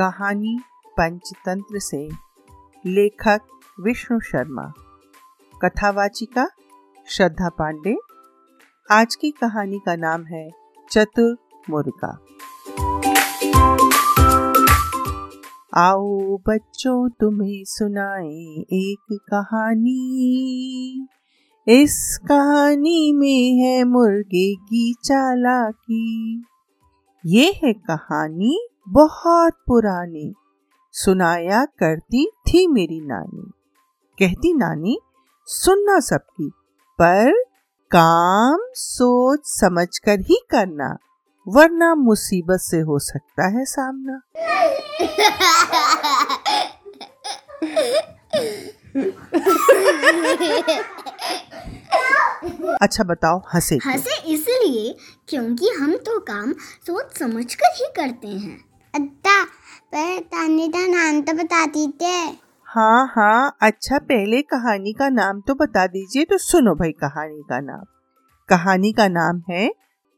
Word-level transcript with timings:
कहानी 0.00 0.58
पंचतंत्र 0.90 1.78
से। 1.78 2.08
लेखक 2.86 3.40
विष्णु 3.80 4.20
शर्मा। 4.20 4.72
कथावाचिका 5.64 6.48
श्रद्धा 7.06 7.48
पांडे। 7.48 7.96
आज 8.90 9.14
की 9.14 9.30
कहानी 9.30 9.78
का 9.78 9.96
नाम 9.96 10.24
है 10.24 10.50
चतुर 10.90 11.36
मुर्गा। 11.70 12.18
आओ 15.74 16.36
बच्चों, 16.36 17.10
तुम्हें 17.10 17.64
सुनाए 17.64 18.64
एक 18.72 19.18
कहानी। 19.30 21.06
इस 21.68 22.20
कहानी 22.28 23.12
में 23.12 23.54
है 23.54 23.84
मुर्गे 23.84 24.54
की 24.54 24.94
चालाकी। 25.04 26.44
ये 27.26 27.60
है 27.64 27.72
कहानी 27.72 28.68
बहुत 28.92 29.52
पुरानी। 29.66 30.34
सुनाया 30.92 31.64
करती 31.64 32.26
थी 32.26 32.66
मेरी 32.66 33.00
नानी। 33.00 33.50
कहती, 34.18 34.52
नानी, 34.54 35.00
सुनना 35.46 36.00
सबकी, 36.00 36.48
पर 36.98 37.32
काम 37.90 38.58
सोच 38.74 39.40
समझकर 39.44 40.20
ही 40.20 40.40
करना, 40.50 40.96
वरना 41.48 41.94
मुसीबत 41.94 42.58
से 42.60 42.80
हो 42.80 42.98
सकता 42.98 43.48
है 43.48 43.64
सामना। 43.64 44.20
अच्छा 52.82 53.04
बताओ, 53.04 53.38
हंसे 53.54 53.74
हंसे 53.74 54.22
इसलिए 54.32 54.96
क्योंकि 55.28 55.68
हम 55.68 55.96
तो 55.96 56.20
काम 56.20 56.52
सोच 56.86 57.18
समझ 57.18 57.54
कर 57.54 57.74
ही 57.74 57.86
करते 57.96 58.28
हैं। 58.28 58.67
अद्दा 58.94 59.42
पर 59.94 60.18
ताने 60.22 60.68
का 60.68 60.86
नाम 60.86 61.20
तो 61.22 61.32
बता 61.34 61.64
दीजिए। 61.66 62.20
हाँ 62.66 63.06
हाँ 63.10 63.56
अच्छा 63.62 63.98
पहले 63.98 64.40
कहानी 64.44 64.92
का 64.92 65.08
नाम 65.08 65.40
तो 65.40 65.54
बता 65.54 65.86
दीजिए 65.86 66.24
तो 66.24 66.38
सुनो 66.38 66.74
भाई 66.74 66.92
कहानी 66.92 67.42
का 67.50 67.60
नाम। 67.60 67.84
कहानी 68.48 68.92
का 68.92 69.06
नाम 69.08 69.42
है 69.50 69.70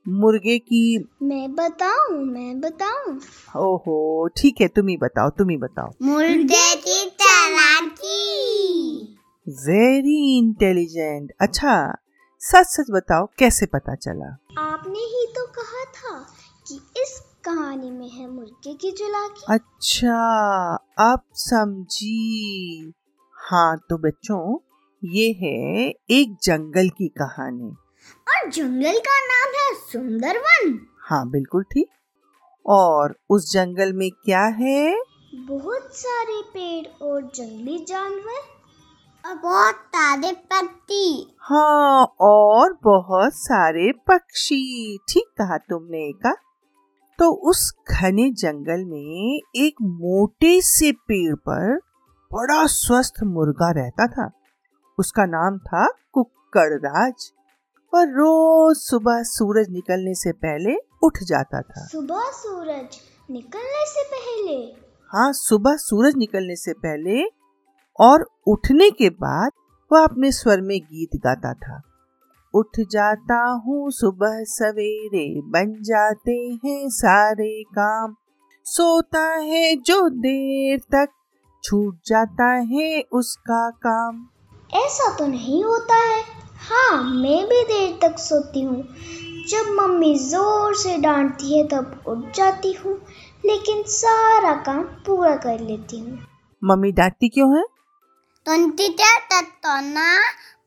मुर्गे 0.07 0.59
की 0.59 0.83
मैं 1.23 1.55
बताऊँ 1.55 2.19
मैं 2.27 2.61
बताऊँ? 2.61 3.15
ओहो 3.59 4.29
ठीक 4.37 4.61
है 4.61 4.69
तुम 4.69 4.89
ही 4.89 4.97
बताओ 4.97 5.31
तुम 5.31 5.51
ही 5.51 5.57
बताओ। 5.57 5.91
मुर्गे 6.03 6.75
की 6.77 7.05
चालाकी। 7.21 8.17
वेरी 9.47 10.19
इंटेलिजेंट 10.39 11.33
अच्छा 11.41 11.75
सच 12.43 12.67
सच 12.67 12.91
बताओ 12.91 13.27
कैसे 13.39 13.67
पता 13.67 13.95
चला? 13.95 14.37
आपने 14.61 14.99
ही 14.99 15.27
तो 15.37 15.47
कहा 15.53 15.85
था 15.97 16.27
कि 16.69 16.75
इस 16.75 17.23
कहानी 17.45 17.91
में 17.91 18.09
है 18.09 18.31
मुर्गे 18.31 18.75
की 18.75 18.91
चलाकी 18.91 19.45
अच्छा 19.49 20.19
अब 20.99 21.21
समझी। 21.35 22.93
हाँ 23.37 23.77
तो 23.91 23.99
बच्चों 23.99 24.59
ये 25.05 25.33
है 25.33 25.89
एक 26.11 26.37
जंगल 26.43 26.89
की 26.89 27.09
कहानी। 27.09 27.71
और 28.29 28.51
जंगल 28.51 28.99
का 28.99 29.21
नाम 29.27 29.53
है 29.55 29.75
सुंदरवन। 29.75 30.87
हाँ 31.01 31.31
बिल्कुल 31.31 31.63
ठीक। 31.63 31.89
और 32.67 33.15
उस 33.31 33.53
जंगल 33.53 33.93
में 33.93 34.11
क्या 34.11 34.45
है? 34.45 35.03
बहुत 35.35 35.89
सारे 35.93 36.43
पेड़ 36.43 37.05
और 37.05 37.23
जंगली 37.35 37.79
जानवर 37.79 38.61
और 39.25 39.35
बहुत 39.35 39.75
सारे 39.75 40.33
पत्ती। 40.33 41.37
हाँ 41.41 42.05
और 42.21 42.79
बहुत 42.85 43.35
सारे 43.35 43.93
पक्षी। 43.93 44.99
ठीक 45.09 45.25
कहा 45.39 45.59
तुमने 45.59 46.13
का 46.13 46.35
तो 47.21 47.31
उस 47.51 47.75
घने 47.91 48.31
जंगल 48.31 48.85
में 48.85 49.41
एक 49.57 49.75
मोटे 49.83 50.61
से 50.61 50.93
पेड़ 50.93 51.35
पर 51.35 51.77
बड़ा 52.31 52.67
स्वस्थ 52.67 53.23
मुर्गा 53.25 53.71
रहता 53.71 54.07
था। 54.07 54.31
उसका 54.99 55.25
नाम 55.25 55.59
था 55.59 55.87
कुक्कड़राज 56.13 57.33
और 57.93 58.07
रोज 58.07 58.77
सुबह 58.77 59.23
सूरज 59.23 59.71
निकलने 59.71 60.15
से 60.15 60.33
पहले 60.33 60.77
उठ 61.03 61.19
जाता 61.23 61.61
था। 61.61 61.87
सुबह 61.87 62.31
सूरज 62.31 62.99
निकलने 63.31 63.85
से 63.87 64.05
पहले? 64.05 64.57
हाँ 65.11 65.33
सुबह 65.33 65.77
सूरज 65.77 66.17
निकलने 66.17 66.57
से 66.57 66.73
पहले 66.73 67.23
और 67.99 68.27
उठने 68.47 68.91
के 68.91 69.11
बाद 69.11 69.53
वह 69.93 70.05
अपने 70.05 70.33
स्वर 70.33 70.61
में 70.61 70.79
गीत 70.81 71.17
गाता 71.17 71.53
था। 71.55 71.81
उठ 72.55 72.81
जाता 72.91 73.37
हूँ 73.67 73.91
सुबह 73.91 74.43
सवेरे 74.45 75.41
बन 75.51 75.75
जाते 75.83 76.33
हैं 76.65 76.89
सारे 76.89 77.63
काम। 77.63 78.15
सोता 78.67 79.23
है 79.43 79.77
जो 79.77 80.09
देर 80.09 80.79
तक 80.79 81.09
छूट 81.65 81.99
जाता 82.07 82.51
है 82.73 83.03
उसका 83.13 83.69
काम। 83.87 84.27
ऐसा 84.75 85.17
तो 85.19 85.27
नहीं 85.27 85.63
होता 85.65 85.97
है। 85.97 86.21
हाँ 86.61 87.03
मैं 87.05 87.45
भी 87.47 87.63
देर 87.65 87.99
तक 88.03 88.19
सोती 88.19 88.61
हूँ। 88.61 88.83
जब 89.49 89.71
मम्मी 89.71 90.15
ज़ोर 90.19 90.75
से 90.75 90.97
डांटती 90.99 91.57
है 91.59 91.67
तब 91.69 92.03
उठ 92.07 92.37
जाती 92.37 92.73
हूँ 92.73 92.95
लेकिन 93.47 93.83
सारा 93.83 94.53
काम 94.63 94.83
पूरा 95.07 95.37
कर 95.37 95.61
लेती 95.61 95.99
हूँ। 95.99 96.19
मम्मी 96.63 96.93
डांटती 96.93 97.29
क्यों 97.29 97.57
है? 97.57 97.65
तंतीते 98.47 99.17
तत्तना 99.33 100.19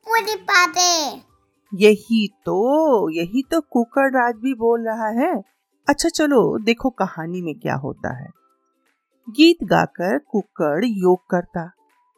पूरी 0.06 0.34
पाते 0.34 1.33
यही 1.74 2.26
तो 2.46 3.10
यही 3.10 3.42
तो 3.50 3.60
कुकर 3.60 4.10
राज 4.10 4.34
भी 4.34 4.54
बोल 4.54 4.86
रहा 4.86 5.08
है। 5.20 5.42
अच्छा 5.88 6.08
चलो, 6.08 6.58
देखो 6.58 6.90
कहानी 6.90 7.42
में 7.42 7.54
क्या 7.54 7.74
होता 7.74 8.16
है। 8.16 8.28
गीत 9.30 9.64
गाकर 9.64 10.18
कुकड़ 10.18 10.84
योग 10.84 11.18
करता, 11.30 11.66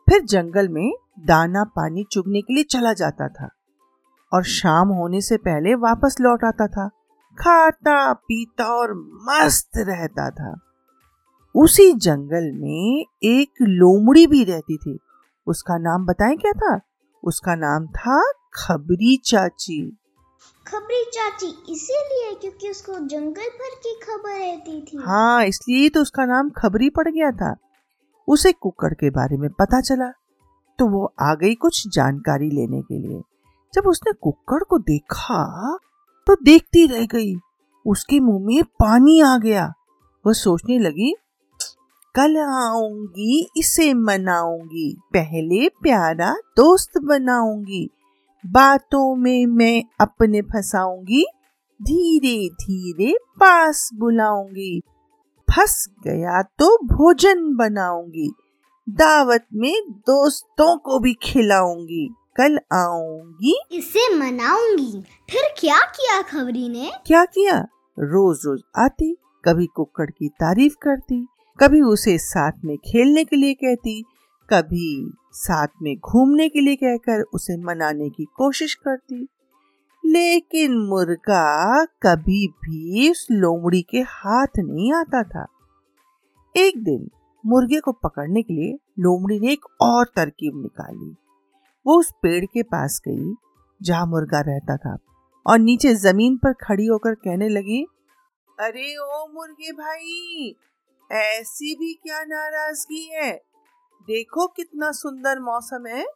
फिर 0.07 0.23
जंगल 0.23 0.69
में 0.69 0.93
दाना 1.21 1.65
पानी 1.65 2.05
चुगने 2.13 2.41
के 2.41 2.55
लिए 2.55 2.65
चला 2.65 2.93
जाता 2.93 3.29
था 3.29 3.49
और 4.33 4.45
शाम 4.45 4.89
होने 4.89 5.21
से 5.21 5.37
पहले 5.37 5.75
वापस 5.75 6.17
लौट 6.21 6.45
आता 6.45 6.67
था, 6.67 6.89
खाता, 7.39 8.13
पीता 8.13 8.65
और 8.65 8.95
मस्त 9.23 9.71
रहता 9.77 10.31
था। 10.31 10.55
उसी 11.55 11.93
जंगल 11.93 12.51
में 12.55 13.05
एक 13.23 13.53
लोमड़ी 13.63 14.27
भी 14.27 14.45
रहती 14.45 14.77
थी। 14.77 14.99
उसका 15.47 15.79
नाम 15.79 16.07
बताएँ 16.07 16.37
क्या 16.37 16.53
था? 16.53 16.81
उसका 17.25 17.55
नाम 17.55 17.87
था 17.87 18.23
खबरी 18.57 19.17
चाची। 19.17 19.81
खबरी 20.67 21.05
चाची 21.13 21.47
इसीलिए 21.47 22.35
क्योंकि 22.41 22.71
उसको 22.71 22.93
जंगल 22.93 23.49
भर 23.59 23.75
की 23.75 23.95
खबर 24.03 24.39
रहती 24.39 24.81
थी। 24.81 25.03
हाँ 25.07 25.45
इसलिए 25.45 25.89
तो 25.89 26.03
उसका 26.03 26.25
नाम 26.25 26.51
खबरी 26.51 26.91
पड़ 26.91 27.09
गया 27.09 27.31
था। 27.31 27.57
उसे 28.29 28.53
कुकर 28.53 28.95
के 28.95 29.11
बारे 29.11 29.37
में 29.37 29.51
पता 29.51 29.81
चला। 29.81 30.11
तो 30.79 30.87
वो 30.87 31.15
आ 31.21 31.35
गई 31.35 31.55
कुछ 31.55 31.89
जानकारी 31.89 32.51
लेने 32.51 32.81
के 32.83 32.99
लिए। 32.99 33.21
जब 33.75 33.87
उसने 33.87 34.13
कुकर 34.13 34.65
को 34.65 34.79
देखा 34.79 35.45
तो 36.27 36.35
देखती 36.35 36.87
रह 36.87 37.07
गई। 37.07 37.35
उसके 37.87 38.21
मुँह 38.21 38.47
में 38.47 38.65
पानी 38.65 39.21
आ 39.21 39.37
गया। 39.39 39.73
वह 40.25 40.33
सोचने 40.33 40.79
लगी 40.79 41.15
कल 42.15 42.37
आऊँगी 42.39 43.51
इसे 43.57 43.95
मनाऊँगी। 43.95 44.97
पहले 45.13 45.69
प्यारा 45.69 46.33
दोस्त 46.57 46.99
बनाऊँगी। 46.99 47.91
बातों 48.53 49.17
में 49.17 49.47
मैं 49.47 49.83
अपने 50.01 50.41
फंसाऊँगी 50.43 51.25
धीरे 51.83 52.49
धीरे 52.49 53.13
पास 53.13 53.91
बुलाऊँगी। 53.95 54.81
फंस 55.51 55.89
गया 56.05 56.43
तो 56.43 56.77
भोजन 56.85 57.55
बनाऊँगी 57.57 58.31
दावत 58.89 59.47
में 59.55 59.75
दोस्तों 59.91 60.77
को 60.79 60.99
भी 60.99 61.15
खिलाऊँगी। 61.23 62.09
कल 62.37 62.59
आऊँगी। 62.73 63.55
इसे 63.73 64.15
मनाऊँगी। 64.15 65.03
फिर 65.31 65.43
क्या 65.59 65.79
किया 65.81 66.23
खबरी 66.23 66.69
ने? 66.69 66.91
क्या 67.07 67.25
किया? 67.25 67.59
रोज 67.99 68.41
रोज 68.47 68.61
आती 68.79 69.17
कभी 69.45 69.67
कुकड़ 69.67 70.11
की 70.11 70.29
तारीफ़ 70.29 70.75
करती 70.83 71.27
कभी 71.61 71.81
उसे 71.81 72.19
साथ 72.19 72.53
में 72.65 72.77
खेलने 72.79 73.25
के 73.25 73.37
लिए 73.37 73.55
कहती 73.55 74.03
कभी 74.51 75.13
साथ 75.37 75.69
में 75.83 75.97
घूमने 75.97 76.49
के 76.49 76.61
लिए 76.61 76.77
कहकर 76.77 77.23
उसे 77.35 77.57
मनाने 77.57 78.09
की 78.11 78.25
कोशिश 78.37 78.75
करती। 78.75 79.27
लेकिन 80.05 80.77
मुर्गा 80.81 81.85
कभी 82.03 82.47
भी 82.63 83.11
उस 83.11 83.27
लोमड़ी 83.31 83.83
के 83.83 84.01
हाथ 84.01 84.59
नहीं 84.59 84.93
आता 84.93 85.23
था। 85.23 85.47
एक 86.55 86.83
दिन 86.85 87.09
मुर्गे 87.45 87.81
को 87.81 87.93
पकड़ने 87.93 88.43
के 88.43 88.55
लिए 88.55 88.79
लोमड़ी 88.99 89.39
ने 89.41 89.53
एक 89.53 89.65
और 89.81 90.05
तरकीब 90.17 90.61
निकाली। 90.63 91.15
वो 91.87 91.99
उस 92.01 92.13
पेड़ 92.23 92.45
के 92.45 92.63
पास 92.63 93.01
गई 93.09 93.35
जहाँ 93.81 94.07
मुर्गा 94.07 94.41
रहता 94.41 94.77
था 94.77 94.97
और 95.47 95.59
नीचे 95.59 95.95
ज़मीन 95.95 96.37
पर 96.37 96.53
खड़ी 96.63 96.87
होकर 96.87 97.15
कहने 97.15 97.49
लगी, 97.49 97.83
अरे 98.59 98.97
ओ 98.97 99.27
मुर्गे 99.35 99.73
भाई, 99.73 100.55
ऐसी 101.11 101.75
भी 101.75 101.93
क्या 101.95 102.23
नाराज़गी 102.25 103.05
है? 103.13 103.33
देखो 104.03 104.47
कितना 104.47 104.91
सुंदर 104.93 105.41
मौसम 105.41 105.87
है। 105.87 106.07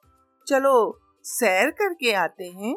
चलो 0.47 1.01
सैर 1.25 1.71
करके 1.71 2.13
आते 2.13 2.45
हैं। 2.45 2.77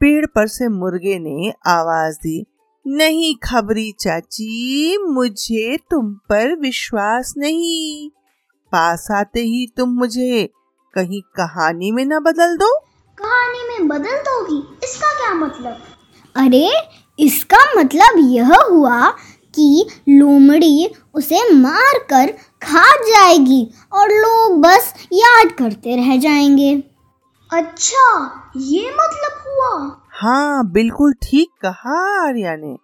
पेड़ 0.00 0.26
पर 0.26 0.46
से 0.46 0.68
मुर्गे 0.68 1.18
ने 1.18 1.52
आवाज़ 1.66 2.14
दी 2.14 2.46
नहीं 2.86 3.34
खबरी 3.34 3.92
चाची 4.00 4.98
मुझे 4.98 5.76
तुम 5.90 6.14
पर 6.14 6.54
विश्वास 6.54 7.34
नहीं। 7.38 8.10
पास 8.72 9.08
आते 9.10 9.40
ही 9.40 9.66
तुम 9.76 9.88
मुझे 9.90 10.48
कहीं 10.94 11.22
कहानी 11.22 11.90
में 11.90 12.04
न 12.04 12.18
बदल 12.20 12.56
दो। 12.56 12.78
कहानी 13.18 13.68
में 13.68 13.88
बदल 13.88 14.16
दोगी? 14.16 14.86
इसका 14.86 15.14
क्या 15.14 15.34
मतलब? 15.34 15.76
अरे 16.36 16.72
इसका 17.18 17.80
मतलब 17.80 18.14
यह 18.18 18.56
हुआ 18.70 19.08
कि 19.54 19.86
लोमड़ी 20.08 20.94
उसे 21.14 21.54
मार 21.54 21.98
कर 22.10 22.32
खा 22.62 22.96
जाएगी 22.96 23.70
और 23.92 24.08
लोग 24.08 24.60
बस 24.60 24.94
याद 25.12 25.52
करते 25.52 25.96
रह 25.96 26.16
जाएँगे। 26.16 26.82
अच्छा 27.52 28.32
ये 28.56 28.90
मतलब 28.90 29.42
हुआ। 29.46 30.00
हाँ 30.10 30.70
बिल्कुल 30.70 31.12
ठीक 31.12 31.48
कहा 31.62 32.26
आर्या 32.28 32.56
ने। 32.56 32.76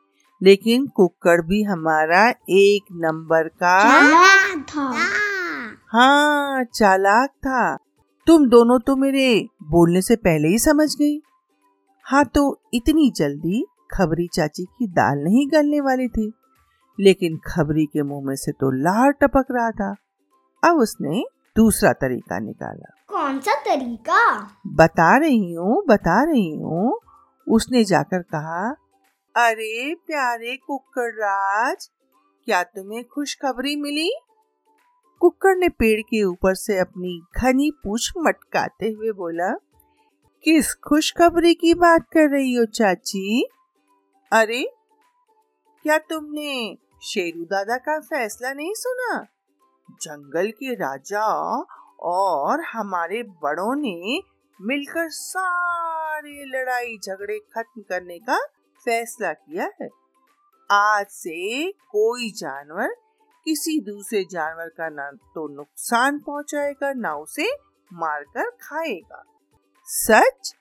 लेकिन 0.43 0.87
कुकर 0.87 1.43
भी 1.43 1.63
हमारा 1.63 2.29
एक 2.51 2.85
नंबर 2.93 3.49
का 3.49 3.83
चालाक 3.83 4.67
था। 4.69 4.95
हाँ 5.93 6.65
चालाक 6.65 7.31
था। 7.31 7.77
तुम 8.27 8.49
दोनों 8.49 8.79
तो 8.79 8.97
मेरे 8.97 9.47
बोलने 9.63 10.03
से 10.03 10.17
पहले 10.17 10.49
ही 10.49 10.59
समझ 10.59 10.95
गई। 10.95 11.23
हाँ 12.07 12.25
तो 12.25 12.63
इतनी 12.75 13.13
जल्दी 13.17 13.67
खबरी 13.95 14.29
चाची 14.35 14.65
की 14.65 14.87
दाल 14.87 15.19
नहीं 15.19 15.49
गलने 15.53 15.81
वाली 15.81 16.09
थी। 16.09 16.33
लेकिन 17.01 17.37
खबरी 17.47 17.85
के 17.87 18.03
मुँह 18.03 18.27
में 18.27 18.35
से 18.37 18.53
तो 18.53 18.71
लार 18.71 19.11
टपक 19.13 19.47
रहा 19.51 19.71
था। 19.71 19.95
अब 20.63 20.77
उसने 20.77 21.25
दूसरा 21.57 21.93
तरीका 21.93 22.39
निकाला। 22.39 22.95
कौन 23.09 23.39
सा 23.39 23.55
तरीका? 23.61 24.21
बता 24.67 25.17
रही 25.17 25.53
हूँ 25.53 25.83
बता 25.89 26.23
रही 26.25 26.51
हूँ। 26.55 26.99
उसने 27.47 27.85
जाकर 27.85 28.23
कहा 28.35 28.71
अरे 29.35 29.95
प्यारे 30.07 30.57
कुक्कड़ 30.57 31.11
राज 31.15 31.89
क्या 32.45 32.63
तुम्हें 32.63 33.05
खुशखबरी 33.05 33.75
मिली? 33.77 34.11
कुक्कड़ 35.21 35.57
ने 35.57 35.69
पेड़ 35.69 36.01
के 36.01 36.23
ऊपर 36.25 36.55
से 36.55 36.79
अपनी 36.79 37.21
घनी 37.37 37.71
पूछ 37.85 38.13
मटकाते 38.19 38.91
हुए 38.91 39.13
बोला 39.13 39.53
किस 40.45 40.75
खुशखबरी 40.75 41.55
की 41.55 41.75
बात 41.75 42.07
कर 42.13 42.31
रही 42.31 42.55
हो 42.55 42.65
चाची? 42.65 43.49
अरे 44.33 44.63
क्या 45.85 45.99
तुमने 45.99 46.77
शेरू 47.03 47.45
दादा 47.45 47.77
का 47.77 48.01
फैसला 48.01 48.53
नहीं 48.53 48.73
सुना। 48.75 49.27
जंगल 49.91 50.51
के 50.51 50.75
राजा 50.75 51.25
और 52.01 52.61
हमारे 52.61 53.23
बड़ों 53.23 53.75
ने 53.77 54.23
मिलकर 54.61 55.09
सारे 55.09 56.45
लड़ाई 56.45 56.99
झगड़े 57.07 57.39
खत्म 57.39 57.83
करने 57.83 58.19
का 58.19 58.39
फैसला 58.85 59.33
किया 59.33 59.71
है। 59.83 59.89
आज 60.71 61.07
से 61.07 61.73
कोई 61.73 62.31
जानवर 62.31 62.89
किसी 63.45 63.81
दूसरे 63.81 64.25
जानवर 64.25 64.69
का 64.69 64.89
ना 64.89 65.11
तो 65.11 65.57
नुकसान 65.57 66.19
पहुंचाएगा, 66.19 66.93
ना 66.93 67.15
उसे 67.15 67.51
मारकर 67.93 68.51
खाएगा। 68.51 69.25
सच? 69.85 70.55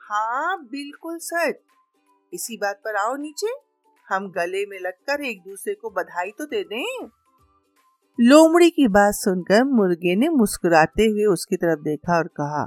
हाँ 0.00 0.62
बिल्कुल 0.62 1.18
सच। 1.18 1.54
इसी 2.32 2.56
बात 2.56 2.76
पर 2.84 2.96
आओ 2.96 3.16
नीचे। 3.16 3.67
हम 4.08 4.28
गले 4.28 4.64
में 4.66 4.78
लगकर 4.80 5.24
एक 5.24 5.40
दूसरे 5.40 5.74
को 5.74 5.90
बधाई 5.90 6.30
तो 6.30 6.44
दे 6.44 6.62
दें। 6.64 7.08
लोमड़ी 8.18 8.70
की 8.70 8.86
बात 8.88 9.14
सुनकर 9.14 9.64
मुर्गे 9.64 10.14
ने 10.16 10.28
मुस्कुराते 10.28 11.06
हुए 11.06 11.24
उसकी 11.24 11.56
तरफ़ 11.56 11.80
देखा 11.80 12.16
और 12.16 12.28
कहा 12.36 12.66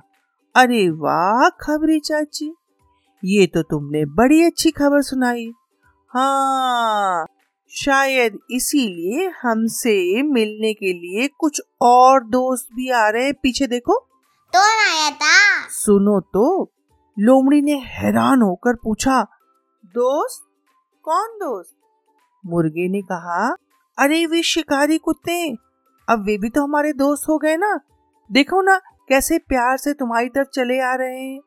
अरे 0.56 0.90
वाह 1.00 1.48
खबरी 1.62 2.00
चाची 2.00 2.54
ये 3.24 3.48
तो 3.48 3.62
तुमने 3.64 4.04
बड़ी 4.12 4.42
अच्छी 4.44 4.72
खबर 4.72 5.02
सुनाई। 5.02 5.52
हाँ 6.12 7.26
शायद 7.72 8.38
इसीलिए 8.52 9.28
हमसे 9.42 10.22
मिलने 10.24 10.74
के 10.74 10.94
लिए 10.94 11.28
कुछ 11.40 11.62
और 11.82 12.24
दोस्त 12.28 12.68
भी 12.76 12.90
आ 12.90 13.08
रहे 13.10 13.26
हैं 13.26 13.34
पीछे 13.34 13.68
देखो। 13.68 13.98
तो 14.54 14.60
आया 14.60 15.10
था? 15.12 15.68
सुनो 15.72 16.20
तो 16.34 16.72
लोमड़ी 17.18 17.62
ने 17.62 17.78
हैरान 17.88 18.42
होकर 18.42 18.76
पूछा 18.76 19.22
दोस्त 19.86 20.44
कौन 21.04 21.28
दोस्त? 21.28 21.76
मुर्गे 22.46 22.90
ने 22.90 23.02
कहा, 23.02 23.56
अरे 24.00 24.26
वे 24.26 24.44
शिकारी 24.44 24.98
कुत्ते, 24.98 25.56
अब 26.10 26.24
वे 26.26 26.38
भी 26.38 26.50
तो 26.50 26.64
हमारे 26.64 26.94
दोस्त 26.94 27.30
हो 27.30 27.38
गए 27.38 27.58
ना। 27.58 27.80
देखो 28.32 28.62
ना, 28.62 28.78
कैसे 29.10 29.38
प्यार 29.38 29.78
से 29.78 29.94
तुम्हारी 29.94 30.30
तरफ़ 30.30 30.48
चले 30.48 30.80
आ 30.80 30.96
रहे 30.96 31.20
हैं। 31.20 31.42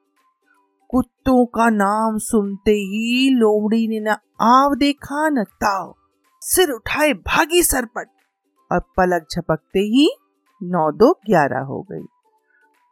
कुत्तों 0.90 1.46
का 1.46 1.70
नाम 1.70 2.18
सुनते 2.18 2.70
ही 2.70 3.30
लोमड़ी 3.30 3.88
ने 3.88 4.00
न 4.00 4.16
आव 4.40 4.74
देखा, 4.74 5.28
न 5.28 5.44
ताव। 5.44 5.94
सिर 6.40 6.70
उठाए 6.70 7.12
भागी 7.12 7.62
सरपट 7.62 8.08
और 8.72 8.80
पलक 8.80 9.26
झपकते 9.32 9.78
ही 9.78 10.10
नौ 10.62 10.92
दो 10.92 11.12
ग्यारह 11.12 11.60
हो 11.60 11.86
गई। 11.92 12.06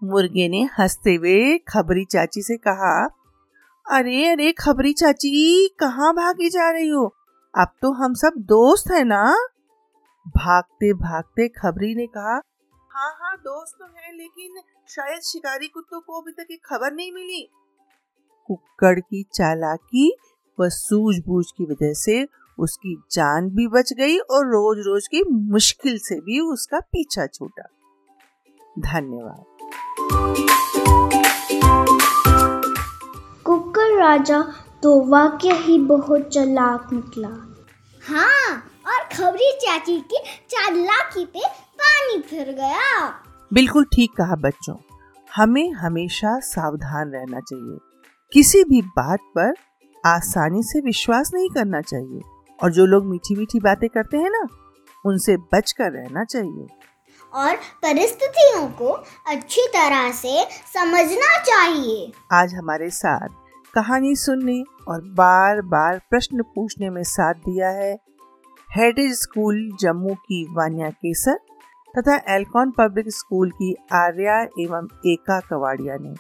मुर्गे 0.05 0.49
ने 0.49 0.69
हँसते 0.79 1.15
हुए 1.15 1.59
खबरी 1.59 2.05
चाची 2.05 2.43
से 2.43 2.57
कहा 2.57 3.22
अरे 3.91 4.29
अरे, 4.29 4.53
खबरी 4.53 4.93
चाची, 4.93 5.69
कहाँ 5.69 6.13
भागी 6.15 6.49
जा 6.49 6.71
रही 6.71 6.89
हो? 6.89 7.15
अब 7.59 7.69
तो 7.83 7.93
हम 7.93 8.15
सब 8.15 8.33
दोस्त 8.37 8.91
है 8.91 9.05
ना? 9.05 9.49
भागते 10.29 10.93
भागते 10.93 11.49
खबरी 11.49 11.95
ने 11.95 12.07
कहा 12.07 12.43
हाँ 12.91 13.19
हाँ 13.21 13.37
दोस्त 13.37 13.77
तो 13.79 13.85
है, 13.85 14.17
लेकिन 14.17 14.61
शायद 14.89 15.21
शिकारी 15.21 15.67
कुत्तों 15.69 16.01
को 16.01 16.21
अभी 16.21 16.33
तक 16.33 16.47
एक 16.51 16.61
खबर 16.67 16.93
नहीं 16.93 17.13
मिली। 17.13 17.51
कुक्कड़ 18.47 19.01
की 19.01 19.23
चालाकी 19.35 20.17
व 20.61 20.69
सूझबूझ 20.69 21.47
की 21.47 21.65
वजह 21.65 21.93
से 21.93 22.29
उसकी 22.59 23.03
जान 23.13 23.49
भी 23.51 23.69
बच 23.69 23.93
गई 23.93 24.19
और 24.19 24.47
रोज 24.47 24.87
रोज 24.87 25.09
की 25.09 25.23
मुश्किल 25.31 25.99
से 25.99 26.21
भी 26.21 26.41
उसका 26.41 26.81
पीछा 26.81 27.27
छूटा। 27.27 27.69
धन्यवाद। 28.79 29.45
राजा 34.03 34.41
तो 34.83 35.01
वाक्य 35.07 35.53
ही 35.53 35.79
बहुत 35.79 36.29
चालाक 36.29 36.93
निकला। 36.93 37.29
हाँ 38.03 38.57
और 38.87 39.05
खबरी 39.17 39.53
चाची 39.63 40.01
की 40.01 40.19
चालाकी 40.51 41.25
पे 41.25 41.41
पानी 41.83 42.21
फिर 42.23 42.53
गया। 42.53 43.09
बिल्कुल 43.53 43.85
ठीक 43.85 44.11
कहा 44.13 44.37
बच्चों। 44.37 44.75
हमें 45.37 45.73
हमेशा 45.73 46.39
सावधान 46.41 47.11
रहना 47.11 47.41
चाहिए। 47.41 47.79
किसी 48.33 48.65
भी 48.65 48.83
बात 48.83 49.19
पर 49.39 49.55
आसानी 50.05 50.63
से 50.63 50.81
विश्वास 50.81 51.31
नहीं 51.35 51.49
करना 51.49 51.81
चाहिए। 51.81 52.21
और 52.63 52.73
जो 52.73 52.87
लोग 52.87 53.07
मीठी 53.07 53.35
मीठी 53.35 53.61
बातें 53.61 53.89
करते 53.89 54.17
हैं 54.17 54.31
ना 54.31 54.47
उनसे 55.07 55.37
बचकर 55.37 55.93
रहना 55.93 56.25
चाहिए। 56.25 56.67
और 57.33 57.57
परिस्थितियों 57.83 58.67
को 58.69 58.91
अच्छी 59.27 59.67
तरह 59.67 60.11
से 60.13 60.45
समझना 60.75 61.37
चाहिए। 61.43 62.13
आज 62.33 62.55
हमारे 62.55 62.91
साथ 62.91 63.29
कहानी 63.75 64.15
सुनने 64.17 64.63
और 64.89 65.01
बार 65.11 65.61
बार 65.65 66.01
प्रश्न 66.11 66.43
पूछने 66.55 66.89
में 66.91 67.03
साथ 67.03 67.35
दिया 67.35 67.69
है 67.69 67.93
हेरिटेज 68.69 69.13
स्कूल 69.13 69.71
जम्मू 69.81 70.15
की 70.17 70.45
वानिया 70.55 70.91
केसर 70.91 71.39
तथा 71.95 72.17
एल्कॉन 72.35 72.71
पब्लिक 72.71 73.09
स्कूल 73.09 73.51
की 73.51 73.75
आर्या 73.93 74.41
एवं 74.61 74.89
एका 75.07 75.39
कवाड़िया 75.41 75.97
ने। 76.01 76.15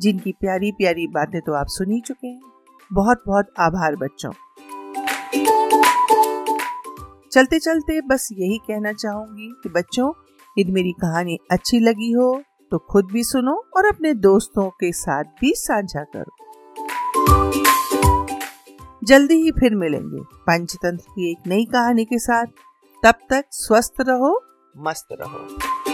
जिनकी 0.00 0.32
प्यारी 0.32 0.70
प्यारी 0.72 1.06
बातें 1.06 1.40
तो 1.40 1.52
आप 1.52 1.66
सुन 1.68 1.90
ही 1.90 2.00
चुके 2.00 2.26
हैं। 2.26 2.40
बहुत 2.90 3.22
बहुत 3.26 3.52
आभार 3.60 3.96
बच्चों। 3.96 4.32
चलते 7.32 7.58
चलते 7.58 8.00
बस 8.00 8.28
यही 8.32 8.58
कहना 8.58 8.92
चाहूँगी 8.92 9.48
कि 9.62 9.68
बच्चों, 9.68 10.12
यदि 10.56 10.72
मेरी 10.72 10.92
कहानी 10.92 11.38
अच्छी 11.50 11.80
लगी 11.80 12.10
हो 12.12 12.34
तो 12.72 12.78
खुद 12.90 13.08
भी 13.12 13.24
सुनो 13.24 13.56
और 13.76 13.86
अपने 13.86 14.14
दोस्तों 14.14 14.68
के 14.70 14.92
साथ 14.94 15.24
भी 15.40 15.52
साझा 15.56 16.04
करो। 16.04 16.47
जल्दी 19.08 19.34
ही 19.34 19.50
फिर 19.50 19.74
मिलेंगे। 19.74 20.22
पंचतंत्र 20.22 21.04
की 21.10 21.30
एक 21.30 21.38
नई 21.46 21.64
कहानी 21.64 22.04
के 22.04 22.18
साथ, 22.18 22.46
तब 23.04 23.14
तक 23.30 23.44
स्वस्थ 23.50 23.94
रहो, 24.00 24.44
मस्त 24.76 25.08
रहो। 25.12 25.87